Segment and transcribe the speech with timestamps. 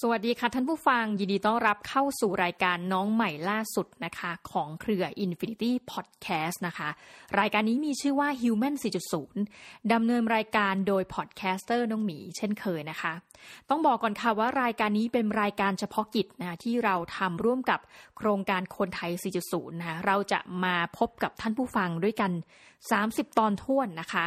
[0.00, 6.88] สวัสดีค่ะท่านผู้ฟังยินดีต้อนรับเข้าสู่รายการน้องใหม่ล่าสุดนะคะของเครือ Infinity Podcast นะคะ
[7.38, 8.74] รายการนี้มีชื่อว่า Human
[9.32, 13.12] 4.0ดำเนินรายการโดย podcaster น้องหมีเช่นเคยนะคะ
[13.70, 17.80] ต้องบอกก่อนค่ะว่ารายการนี้เป็นรายการเฉพาะกิจนะที่เราทำร่วมกับ
[18.16, 19.10] โครงการคนไทย
[19.46, 22.32] 4.0 นะคะเราจะมาพบกับท่านผู้ฟังด้วยกัน
[22.84, 24.24] 30 ตอนถ้วนนะคะ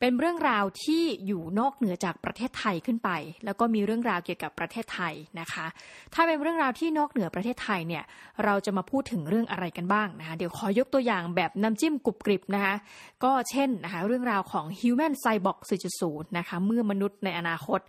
[0.00, 3.10] เป็นเรื่องราวที่อยู่นอกเหนือจากประเทศไทยขึ้นไป
[3.44, 5.66] แล้วก็มีเรื่องราวเกี่ยวกับประเทศไทยนะคะ
[6.14, 8.04] ถ้าเป็นเรื่องราวที่นอกเหนือประเทศไทยเนี่ย
[8.44, 12.74] เราจะมาพูดถึงเรื่องอะไรกันบ้างนะคะเดี๋ยวขอยกตัวอย่างแบบน้ำจิ้มกรุบกริบนะคะ
[13.24, 15.58] ก็เช่นนะคะเรื่องราวของ Human Cyborg
[15.98, 17.80] 4.0 นะคะเมื่อมนุษย์ในอนาคต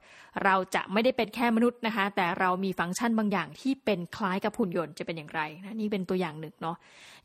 [0.43, 6.75] เราจะไม่ได้เป็นแค่มนุษย์นะคะ แต่เรามีฟังก์ชันบางอย่างที่เป็นคล้ายกับหุ่นยนต์จะเป็นอย่างไรนะนี่เป็นตัวอย่างหนึ่งเนาะ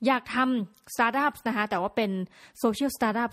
[0.07, 2.11] อยากทำสตาร์ทอัพนะคะแต่ว่าเป็น
[2.59, 3.31] social startup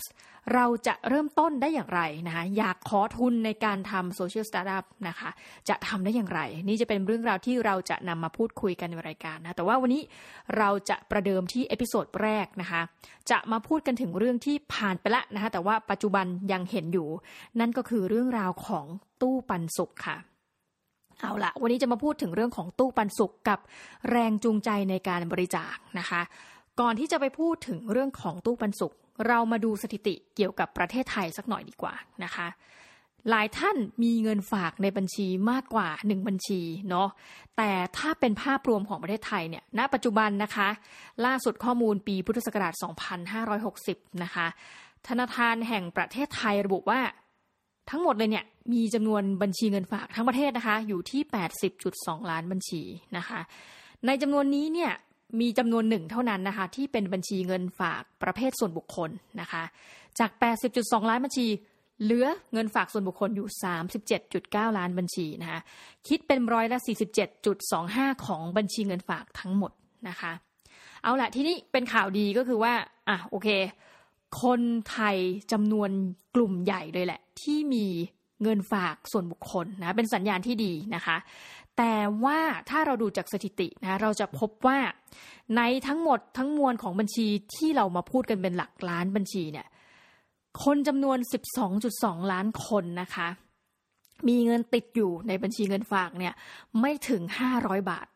[0.54, 5.30] เราจะเริ่มต้นได้อย่างไรนะคะอยากขอทุนในการทำ social startup นะคะ
[5.70, 10.02] จะทำได้อย่างไร นี่จะเป็นเรื่องราวที่เราจะนำมาพูดคุยกันในรายการนะแต่ว่าวันนี้
[10.58, 12.82] เราจะประเดิมที่ episode แรกนะคะ
[13.32, 17.08] จะมาพูดกันถึงเรื่องที่ผ่านไปละนะคะแต่ว่าปัจจุบันยังเห็นอยู่
[17.60, 18.86] นั่นก็คือเรื่องราวของ
[19.22, 20.18] ตู้ปันสุขค่ะ
[21.20, 23.60] เอาละวันนี้จะมาพูดถึงเรื่องของตู้ปันสุขกับ
[24.10, 26.22] แรงจูงใจในการบริจาคนะคะ
[26.80, 28.96] ก่อนที่จะไปพูดถึงเรื่องของตู้ปันสุข
[29.28, 32.48] เรามาดูสถิติเกี่ยวกับประเทศไทยสักหน่อยดีกว่านะคะ
[33.30, 37.10] หลายท่านมีเงินฝากในบัญชีมากกว่า 1 บัญชีเนาะ
[37.58, 40.70] แต่ถ้าเป็นภาพรวมของประเทศไทยเนี่ยณปัจจุบันนะคะ
[41.26, 42.74] ล่าสุดข้อมูลปีพุทธศักราช
[43.48, 44.48] 2560 นะคะ
[45.08, 47.00] ธนาคารแห่งประเทศไทยระบุว่า
[47.92, 51.22] ทั้งหมดเลยเนี่ยมีจำนวนบัญชีเงินฝากทั้งประเทศนะคะอยู่ที่
[51.78, 52.82] 80.2 ล้านบัญชี
[53.18, 53.40] นะคะ
[54.06, 54.92] ในจำนวนนี้เนี่ย
[55.42, 59.10] มีจำนวนหนึ่งเท่านั้นนะคะที่เป็นบัญชีเงินฝากประเภทส่วนบุคคล
[59.42, 59.64] นะคะ
[60.20, 60.32] จาก
[60.72, 61.48] 80.2 ล้านบัญชี
[62.04, 63.48] เหลือเงินฝากส่วนบุคคลอยู่
[64.14, 65.60] 37.9 ล้านบัญชีนะคะ
[66.08, 66.80] คิดเป็นร้อยละ
[67.52, 69.72] 47.25 ของบัญชีเงินฝากทั้งหมด
[70.10, 70.32] นะคะ
[71.04, 72.74] เอาละที่นี้เป็นข่าวดีก็คือว่า
[73.10, 73.48] อะโอเค
[74.42, 74.62] คน
[74.92, 75.18] ไทย
[75.52, 75.90] จำนวน
[76.36, 77.86] กลุ่มใหญ่เลยแหละ ที่มี
[78.42, 81.18] เงินฝากส่วนบุคคลนะเป็นสัญญาณที่ดีนะคะ
[81.78, 82.40] แต่ว่า
[82.70, 84.80] ถ้าเราดูจากสถิตินะเราจะพบว่า
[85.58, 89.68] ในทั้งหมดทั้งมวลของบัญชีที่เรามาพูดกันเป็นหลักล้านบัญชีเนี่ย
[90.64, 91.18] คนจำนวน
[91.76, 93.28] 12.2 ล้านคนนะคะ
[94.28, 96.34] มีเงินติดอยู่ในบัญชีเงินฝากเนี่ย
[96.82, 97.22] ไม่ถึง
[97.56, 98.08] 500 บาท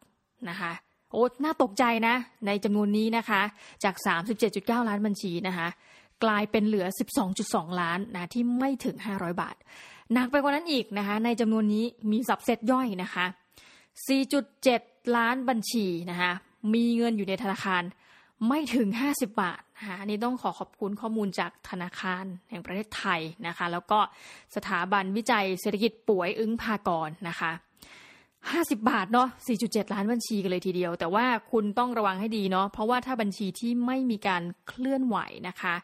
[0.50, 0.72] นะคะ
[1.12, 2.16] โอ้น่าตกใจนะ
[2.48, 3.42] ในจำนวนนี้นะคะ
[3.84, 3.96] จาก
[4.42, 5.68] 37.9 ล้านบัญชีนะคะ
[6.24, 6.88] กลายเป็นเหลือ
[7.34, 9.56] 12.2 ล้านนะที่ไม่ถึง 500 บาท
[10.14, 13.26] หนักไปกว่านั้นอีกนะคะ ในจำนวนนี้มีสับเซตย่อยนะคะ
[14.40, 16.32] 4.7 ล้านบัญชีนะคะ
[16.74, 17.84] มีเงินอยู่ในธนาคาร
[18.48, 24.00] ไม่ถึง 50 บาทนะคะนนี้ต้องขอขอบคุณข้อมูลจากธนาคารแห่งประเทศไทยนะคะ แล้วก็
[24.56, 27.52] สถาบันวิจัยเศรษฐกิจป่วยอึ้งพากรนะคะ
[28.52, 35.18] ห้าสิบาทเนาะสี่จุดเจ็ดล้านบัญชีกันเลยทีเดียว แต่ว่าคุณต้องระวังให้ดีเนาะเพราะว่าถ้าบัญชีที่ไม่มีการเคลื่อนไหว
[35.48, 35.76] นะคะ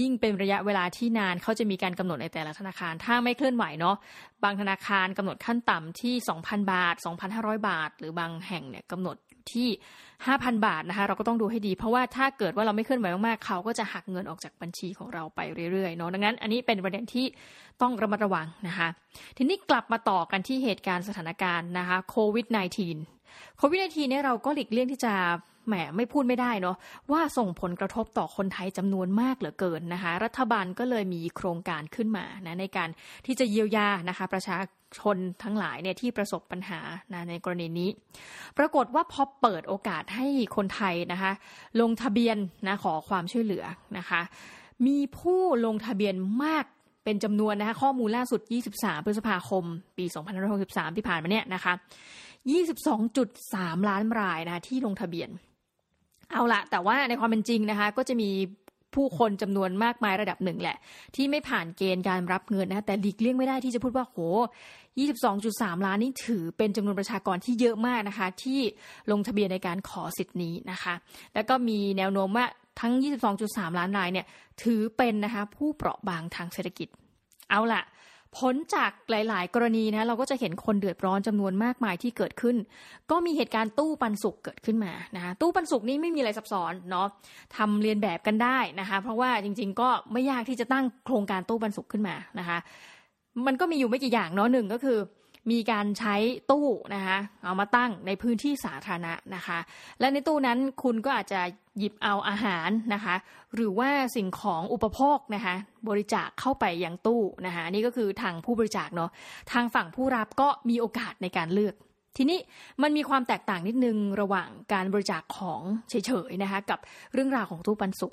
[0.00, 3.96] ยิ่งเป็นระยะเวลาที่นานเขาจะมีการกำหนดในแต่ละธนาคาร ถ้าไม่เคลื่อนไหวเนาะ
[4.44, 6.94] บางธนาคารกำหนดขั้นต่ำที่ 2,000 บาท
[7.30, 9.16] 2,500 บาท หรือบางแห่งเนี่ยกำหนด
[9.54, 9.68] ที่
[10.16, 15.40] 5,000 บาทนะคะ เราก็ต้องดูให้ดี เพราะว่าถ้าเกิดว่าเราไม่เคลื่อนไหวมากๆเขาก็จะหักเงินออกจากบัญชีของเราไป
[15.72, 17.26] เรื่อยๆเนาะดังนั้น อันนี้เป็นประเด็นที่
[17.82, 18.88] ต้องระมัดระวังนะคะ
[19.36, 22.46] ทีนี้กลับมาต่อกันที่เหตุการณ์สถานการณ์นะคะโควิด
[22.98, 25.14] -19 โควิด -19 เนี่ยเราก็หลีกเลี่ยงที่จะ
[25.66, 26.76] แหมไม่พูดไม่ได้เนาะ
[27.12, 32.88] ว่าส่งผลกระทบต่อคนไทยจำนวนมากเหลือเกินนะคะ รัฐบาลก็เลยมีโครงการขึ้นมานะในการ
[33.26, 34.58] ที่จะเยียวยานะคะ ประชา
[34.98, 36.80] ชนทั้งหลายเนี่ยที่ประสบปัญหา
[37.12, 37.90] นะในกรณีนี้
[38.58, 40.26] ปรากฏว่าพอเปิดโอกาสให้
[40.56, 41.32] คนไทยนะคะ
[41.80, 43.64] ลงทะเบียนนะขอความช่วยเหลือ
[43.98, 44.20] นะคะ
[44.86, 46.64] มีผู้ลงทะเบียนมาก
[47.04, 48.40] เป็นจำนวนนะคะข้อมูลล่าสุด
[48.74, 49.64] 23 พฤษภาคม
[49.98, 50.04] ปี
[50.50, 51.72] 2563 ที่ผ่านมาเนี่ยนะคะ
[52.56, 55.28] 22.3 ล้านรายนะคะที่ลงทะเบียน
[56.32, 58.30] เอาละแต่ว่าในความเป็นจริงนะคะ ก็จะมี
[58.94, 60.76] ผู้คนจำนวนมากมายระดับหนึ่งแหละ
[61.16, 64.16] ที่ไม่ผ่านเกณฑ์การรับเงินนะแต่หลีกเลี่ยงไม่ได้ที่จะพูดว่าโห
[65.02, 68.60] 22.3 ล้านนี่ถือเป็นจำนวนประชากรที่เยอะมากนะคะ ที่
[69.10, 70.94] ลงทะเบียนในการขอสิทธิ์นี้นะคะ
[71.34, 72.46] แล้วก็มีแนวโน้มว่า
[72.80, 72.92] ทั้ง
[73.36, 74.26] 22.3 ล้านรายเนี่ย
[74.62, 76.88] ถือเป็นนะคะผู้เปราะบางทางเศรษฐกิจ
[77.50, 77.82] เอาล่ะ
[78.38, 82.56] ผลจากหลาย ๆ กรณีนะเราก็จะเห็นคนเดือดร้อนจำนวนมากมายที่เกิดขึ้น
[83.10, 87.06] ก็มีเหตุการณ์ตู้ปันสุกเกิดขึ้นมานะคะตู้ปันสุกนี้ไม่มีอะไรซับซ้อนเนาะ
[87.56, 92.58] ทำเรียนแบบกันได้นะคะ เพราะว่าจริง ๆ ก็ไม่ยากที่จะตั้งโครงการตู้ปันสุกขึ้นมานะคะ
[93.46, 94.98] มันก็มีอยู่ไม่กี่อย่างเนาะหนึ่งก็คือ
[95.50, 96.16] มีการใช้
[96.50, 99.58] ตู้นะคะเอามาตั้งในพื้นที่สาธารณะนะคะ
[100.00, 101.40] และในตู้นั้นคุณก็อาจจะ
[101.78, 103.14] หยิบเอาอาหารนะคะ
[103.54, 105.54] หรือว่าสิ่งของอุปโภคนะคะ
[105.88, 109.10] บริจาคเข้าไปยังตู้นะคะนี่ก็คือทางผู้บริจาคเนาะ
[109.52, 111.74] ทางฝั่งผู้รับก็มีโอกาสในการเลือก
[112.16, 112.38] ทีนี้
[112.82, 116.78] มันมีความแตกต่างนิดนึงระหว่างการบริจาคของเฉยๆนะคะกับ
[117.12, 118.12] เรื่องราวของตู้ปันสุก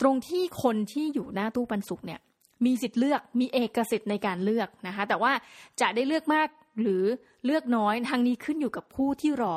[0.00, 2.20] ตรงที่คนที่อยู่หน้าตู้ปันสุกเนี่ย
[2.66, 5.32] มีสิทธิ์เลือกมีเอกสิทธิ์ในการเลือกนะคะ แต่ว่า
[5.80, 6.48] จะได้เลือกมาก
[6.82, 7.02] หรือ
[7.44, 9.56] เลือกน้อยทางนี้ขึ้นอยู่กับผู้ที่รอ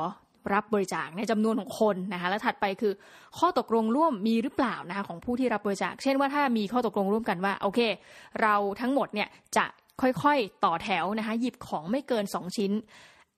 [0.53, 2.93] รับบริจาคในจำนวนของคนนะคะและถัดไปคือ
[3.37, 7.79] ข้อตกลงร่วมมีหรือเปล่านะคะของผู้ที่รับบริจาค เช่นว่าถ้ามีข้อตกลงร่วมกันว่าโอเค
[8.41, 9.27] เราทั้งหมดเนี่ย
[9.57, 9.65] จะ
[10.01, 12.71] ค่อยๆต่อแถวนะคะหยิบของไม่เกิน 2 ชิ้น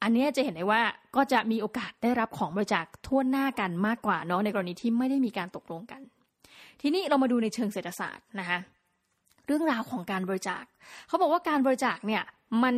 [0.02, 0.82] อันนี้จะเห็นได้ว่า
[1.16, 6.02] ก็จะมีโอกาสได้รับของบริจาคทั่วหน้ากันมากกว่าเนาะในกรณีที่ไม่ได้มีการตกลงกัน
[6.82, 8.60] ทีนี้เรามาดูในเชิงเศรษฐศาสตร์นะคะ
[9.48, 10.64] เรื่องราวของการบริจาค
[11.08, 12.24] เขาบอกว่าการบริจาคเนี่ย
[12.64, 12.76] มัน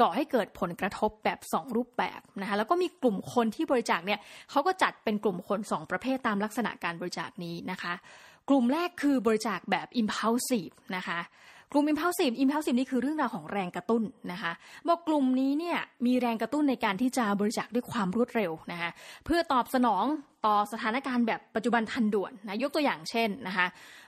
[0.00, 4.20] ก่อให้เกิดผลกระทบแบบ 2 รูปแบบนะคะแล้วก็มีกลุ่มคนที่บริจาคเนี่ย
[4.50, 7.94] เขาก็จัดเป็นกลุ่มคน 2 ประเภทตามลักษณะการบริจาคนี้นะคะ
[8.48, 11.20] กลุ่มแรกคือบริจาคแบบ impulsive นะคะ
[11.72, 14.02] กลุ่ม impulsive impulsive นี่คือเรื่องราวของแรงกระตุ้น
[14.32, 14.52] นะคะ
[14.88, 18.90] บอกกลุ่มนี้เนี่ยมีแรงกระตุ้นในการที่จะบริจาคด้วยความรวดเร็วนะคะ
[19.24, 20.04] เพื่อตอบสนอง
[20.46, 23.66] ต่อสถานการณ์แบบปัจจุบันทันด่วนนะยกตัวอย่างเช่นนะคะ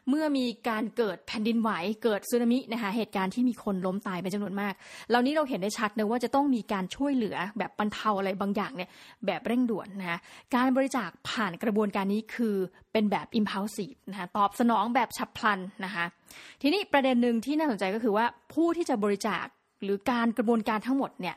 [0.09, 1.71] เมื่อมีการเกิดแผ่นดินไหว
[2.03, 4.75] เกิดสึนามินะคะเหตุการณ์ที่มีคนล้มตายเป็นจำนวนมาก
[5.09, 8.91] เหล่านี้เราเห็นได้ชัดนะว่าจะต้องมีการช่วยเหลือแบบบรรเทาอะไรบางอย่างเนี่ย
[9.27, 10.19] แบบเร่งด่วนนะคะ
[10.55, 12.57] การบริจาคผ่านกระบวนการนี้คือ
[12.93, 16.05] เป็นแบบ impulsive นะคะตอบสนองแบบฉับพลันนะคะ
[16.63, 19.45] ทีนี้ประเด็นหนึ่งที่น่าสนใจก็คือว่าผู้ที่จะบริจาค
[19.83, 21.37] หรือการกระบวนการทั้งหมดเนี่ย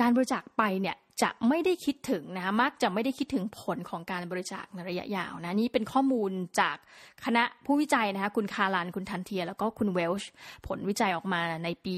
[0.00, 6.30] การบริจาคไปเนี่ย จะไม่ได้คิดถึงนะคะมักจะไม่ได้คิดถึงผลของการบริจาคในระยะยาวนะนี่เป็นข้อมูล
[6.60, 6.76] จาก
[7.24, 10.30] คณะผู้วิจัยนะคะคุณคารัน คุณทันเทีย แล้วก็คุณเวลช์
[10.66, 11.96] ผลวิจัยออกมาในปี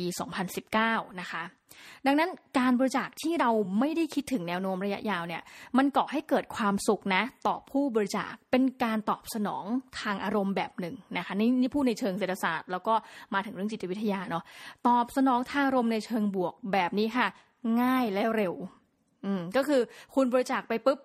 [0.59, 1.43] 2019 นะคะ
[2.07, 5.43] ดังนั้นการบริจาคที่เราไม่ได้คิดถึงแนวโน้มระยะยาวเนี่ย
[5.79, 9.65] มันก่อให้เกิดความสุขนะต่อผู้บริจาคเป็นการตอบสนอง
[10.01, 12.95] ทางอารมณ์แบบหนึ่งนะคะนี่นี่พูดในเชิงเศรษฐศาสตร์ แล้วก็
[13.35, 14.45] มาถึงเรื่องจิตวิทยาเนาะ
[14.87, 17.27] ตอบสนองทางอารมณ์ในเชิงบวกแบบนี้ค่ะ
[17.81, 18.55] ง่ายและเร็ว
[19.25, 19.81] อืมก็คือ
[20.15, 20.99] คุณบริจาคไปปุ๊บ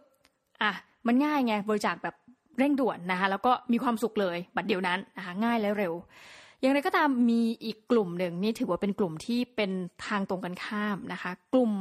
[0.61, 0.71] อะ
[1.07, 2.15] มันง่ายไงบริจาคแบบ
[2.57, 5.93] เร่งด่วนนะคะแล้วก็มีความสุขเลยบัดเดียวนั้นนะคะง่ายและเร็ว
[6.59, 9.71] อย่างไรก็ตามมีอีกกลุ่มหนึ่งนี่ถือว่าเป็นกลุ่มที่เป็น
[10.05, 11.71] ทางตรงกันข้ามนะคะ กลุ่ม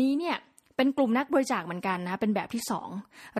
[0.00, 0.36] นี้เนี่ย
[0.76, 2.88] เป็นกลุ่มนักบริจาคเหมือนกันนะเป็นแบบที่สอง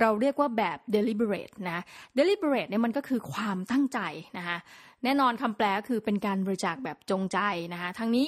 [0.00, 1.80] เราเรียกว่าแบบ deliberate นะ
[2.18, 3.98] deliberate เนี่ยมันก็คือความตั้งใจ
[4.38, 4.56] นะคะ
[5.04, 7.38] แน่นอนคำแปลก็คือเป็นการบริจาคแบบจงใจ
[7.72, 8.26] นะคะทั้งนี้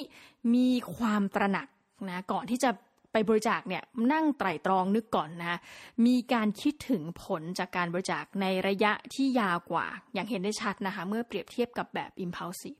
[0.55, 1.67] มีความตระหนัก
[2.09, 2.69] นะก่อนที่จะ
[3.13, 5.59] ไปบริจาคเนี่ยนั่งไตร่ตรองนึกก่อนนะ
[6.05, 12.79] มีการคิดถึงผลจากการบริจาคในระยะที่ยาวกว่า อย่างเห็นได้ชัดนะคะ เมื่อเปรียบเทียบกับแบบ impulsive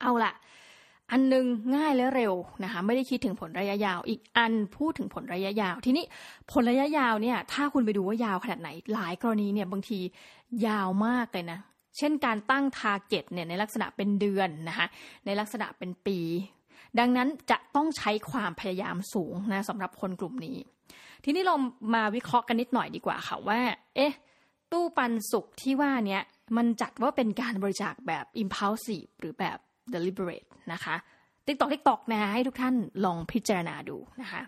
[0.00, 0.32] เอาละ
[1.10, 1.46] อันนึง
[1.76, 2.34] ง่ายและเร็ว
[2.64, 6.04] นะคะไม่ได้คิดถึงผลระยะยาว อีกอันพูดถึงผลระยะยาว ทีนี้
[6.52, 9.98] ผลระยะยาวเนี่ยถ้าคุณไปดูว่ายาวขนาดไหน หลายกรณีเนี่ยบางที
[10.66, 11.58] ยาวมากเลยนะ
[11.98, 14.86] เช่นการตั้ง target เนี่ยในลักษณะเป็นเดือนนะคะ
[15.26, 16.18] ในลักษณะเป็นปี
[16.98, 20.58] ดังนั้นจะต้องใช้ความพยายามสูงนะสำหรับคนกลุ่มนี้
[21.24, 21.54] ทีนี้เรา
[21.94, 23.60] มาวิเคราะห์กันนิดหน่อยดีกว่าค่ะว่า
[23.96, 24.12] เอ๊ะ
[24.72, 26.22] ตู้ปันสุขที่ว่าเนี้ย
[26.56, 29.58] มันจัดว่าเป็นการบริจาคแบบ impulsive หรือแบบ
[29.92, 30.96] deliberate นะคะ
[31.46, 34.42] ติ๊กตอกติ๊กตอกนะให้ทุกท่านลองพิจารณาดูนะคะ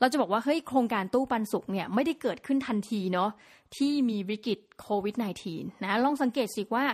[0.00, 3.30] เราจะบอกว่าเฮ้ยโครงการตู้ปันสุขเนี่ยไม่ได้เกิดขึ้นทันทีเนาะ
[3.76, 5.14] ที่มีวิกฤตโควิด
[5.48, 6.84] -19 นะลองสังเกตสิว่า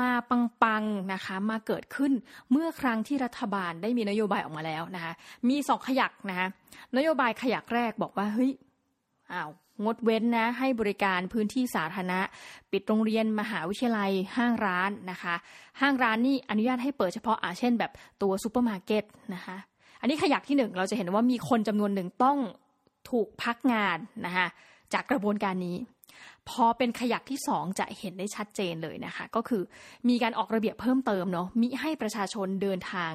[0.00, 2.12] มาปังๆนะคะ มาเกิดขึ้น
[2.50, 5.12] เมื่อครั้งที่รัฐบาลได้มีนโยบายออกมาแล้วนะคะ
[5.48, 6.46] มีสองขยักนะคะ
[6.96, 8.50] นโยบายขยักแรกบอกว่าเฮ้ย
[9.32, 9.50] อ้าว
[9.84, 12.20] งดเว้นนะให้บริการพื้นที่สาธารณะ
[12.72, 15.34] ปิดโรงเรียนมหาวิทยาลัยห้างร้านนะคะ
[15.80, 17.92] ห้างร้านนี่อนุญาตให้เปิดเฉพาะอาเช่น แบบ
[18.22, 19.04] ตัวซูเปอร์มาร์เก็ต
[19.34, 19.56] นะคะ
[20.00, 22.38] อันนี้ขยักที่หนึ่งเราจะเห็นว่ามีคนจำนวนหนึ่งต้อง
[23.10, 24.46] ถูกพักงานนะคะ
[24.92, 25.76] จากกระบวนการนี้
[26.48, 29.62] พอเป็นขยักที่สองจะเห็นได้ชัดเจนเลยนะคะ ก็คือ
[30.08, 33.12] มีการออกระเบียบเพิ่มเติมเนาะมิให้ประชาชนเดินทาง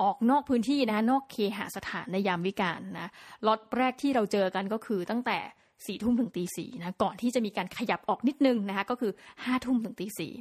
[0.00, 3.10] ออกนอกพื้นที่นะนอกเคหสถานในยามวิกาลนะ
[3.46, 5.38] ล็อตแรกที่เราเจอกันก็คือตั้งแต่
[5.86, 9.12] สี่ทุ่มถึงตีสี่นะก่อนที่จะมีการขยับออกนิดนึงนะคะก็คือ
[9.44, 10.32] ห้าทุ่มถึงตีสี่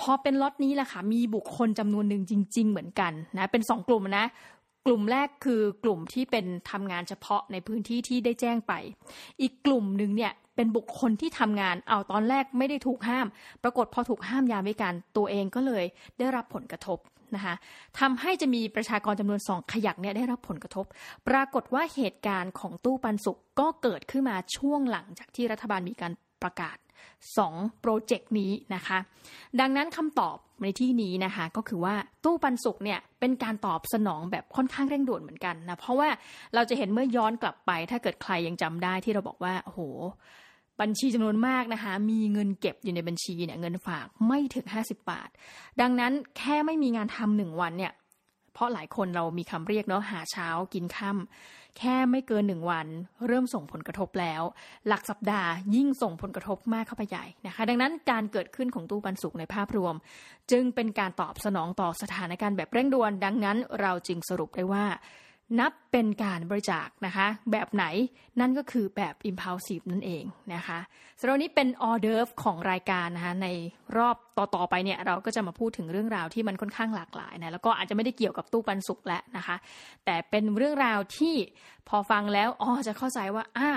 [0.00, 4.26] พอเป็นล็อตนี้แหละค่ะมีบุคคลจำนวนหนึ่งจริง ๆ เหมือนกันนะเป็นสองกลุ่มนะ
[4.86, 8.72] กลุ่มแรกคือกลุ่มที่เป็นทำงานเฉพาะในพื้นที่ที่ได้แจ้งไป
[9.40, 13.26] อีกกลุ่มหนึ่งเนี่ยเป็นบุคคลที่ทำงานเอาตอนแรกไม่ได้ถูกห้าม
[13.62, 15.84] ปรากฏพอถูกห้ามยามวิการตัวเองก็เลย
[16.18, 16.98] ได้รับผลกระทบ
[17.34, 17.54] นะคะ
[18.00, 20.84] ทำให้จะมีประชากรจำนวนสองขยักเนี่ยได้รับผลกระทบ
[21.28, 26.76] ปรากฏว่าเหตุการณ์ของตู้ปันสุกก็เกิดขึ้นมาช่วงหลังจากที่รัฐบาลมีการ ประกาศ
[27.28, 28.98] 2 โปรเจกต์นี้นะคะ
[29.60, 31.94] ดังนั้นคำตอบในที่นี้นะคะก็คือว่า
[32.24, 36.08] ตู้ปันสุกเนี่ยเป็นการตอบสนองแบบค่อนข้างเร่งด่วนเหมือนกันนะ เพราะว่า
[36.54, 39.80] เราจะเห็นเมื่อย้อนกลับไป ถ้าเกิดใครยังจำได้ที่เราบอกว่าโอ้โห
[40.80, 45.28] บัญชีจำนวนมากนะคะ มีเงินเก็บอยู่ในบัญชีเนี่ยเงินฝากไม่ถึง 50 บาท
[45.80, 47.92] ดังนั้นแค่ไม่มีงานทำหนึ่งวันเนี่ย
[48.54, 52.86] เพราะหลายคนเรามีคำเรียกเนาะหาเช้ากินค่ำ แค่ไม่เกินหนึ่งวัน
[53.26, 54.42] เริ่มส่งผลกระทบแล้ว
[54.88, 59.94] หลักสัปดาห์ยิ่งส่งผลกระทบมากเข้าไปใหญ่นะคะ ดังนั้นการเกิดขึ้นของตู้ปันสุกในภาพรวม
[60.50, 64.84] จึงเป็นการตอบสนองต่อสถานการณ์แบบเร่งด่วน ดังนั้นเราจึงสรุปได้ว่า
[65.58, 67.84] นับเป็นการบริจาคนะคะ แบบไหน
[68.40, 70.78] นั่นก็คือแบบ impulsive นั่นเองนะคะ
[71.20, 73.48] สำหรับนี้เป็นออเดิร์ฟของรายการนะคะใน
[73.96, 79.56] รอบต่อๆไปเนี่ยเราก็จะมาพูดถึงเรื่องราวที่มันค่อนข้างหลากหลายนะแล้วก็อาจจะไม่ได้เกี่ยวกับตู้ปันสุกแล้วนะคะ
[80.04, 81.34] แต่เป็นเรื่องราวที่
[81.88, 83.70] พอฟังแล้วอ๋อจะเข้าใจว่าอ่า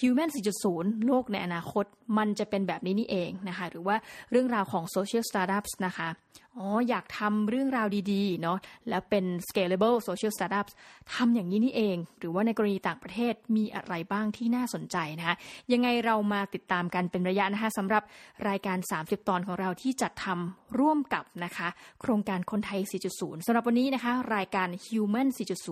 [0.00, 0.30] Human
[0.66, 1.84] 4.0 โลกในอนาคต
[2.18, 3.96] มันจะเป็นแบบนี้นี่เองนะคะ หรือว่า
[4.30, 6.08] เรื่องราวของ Social Startups นะคะ
[6.58, 8.58] อ๋ออยากทำเรื่องราวดีๆเนาะ
[8.88, 10.72] แล้วเป็น scalable social startups
[11.14, 15.36] ทำอย่างนี้นี่เอง หรือว่าในกรณีต่างประเทศมีอะไรบ้างที่น่าสนใจนะคะ
[15.72, 18.02] ยังไงเรามาติดตามกันเป็นระยะนะคะสำหรับ
[18.48, 21.68] รายการ 30 ตอนของเราที่จัดทำร่วมกับนะคะ
[22.00, 22.80] โครงการคนไทย
[23.14, 25.28] 4.0สำหรับวันนี้นะคะ รายการ Human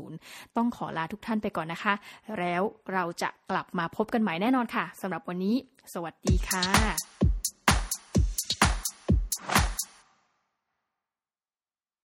[0.06, 1.94] 4.0 ต้องขอลาทุกท่านไปก่อนนะคะ
[2.38, 2.62] แล้ว
[2.92, 5.56] เราจะกลับมาพบกันใหม่แน่นอนค่ะสำหรับวันนี้
[5.94, 7.21] สวัสดีค่ะ